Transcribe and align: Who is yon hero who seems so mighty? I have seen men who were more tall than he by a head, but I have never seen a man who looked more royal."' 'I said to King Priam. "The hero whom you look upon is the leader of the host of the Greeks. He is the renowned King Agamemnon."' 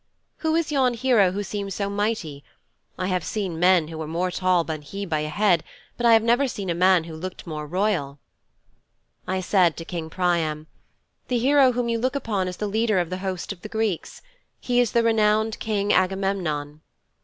Who 0.37 0.55
is 0.55 0.71
yon 0.71 0.95
hero 0.95 1.29
who 1.31 1.43
seems 1.43 1.75
so 1.75 1.87
mighty? 1.87 2.43
I 2.97 3.05
have 3.05 3.23
seen 3.23 3.59
men 3.59 3.89
who 3.89 3.99
were 3.99 4.07
more 4.07 4.31
tall 4.31 4.63
than 4.63 4.81
he 4.81 5.05
by 5.05 5.19
a 5.19 5.29
head, 5.29 5.63
but 5.95 6.07
I 6.07 6.13
have 6.13 6.23
never 6.23 6.47
seen 6.47 6.71
a 6.71 6.73
man 6.73 7.03
who 7.03 7.15
looked 7.15 7.45
more 7.45 7.67
royal."' 7.67 8.17
'I 9.27 9.41
said 9.41 9.77
to 9.77 9.85
King 9.85 10.09
Priam. 10.09 10.65
"The 11.27 11.37
hero 11.37 11.73
whom 11.73 11.87
you 11.87 11.99
look 11.99 12.15
upon 12.15 12.47
is 12.47 12.57
the 12.57 12.65
leader 12.65 12.97
of 12.97 13.11
the 13.11 13.19
host 13.19 13.53
of 13.53 13.61
the 13.61 13.69
Greeks. 13.69 14.23
He 14.59 14.79
is 14.79 14.93
the 14.93 15.03
renowned 15.03 15.59
King 15.59 15.93
Agamemnon."' 15.93 16.81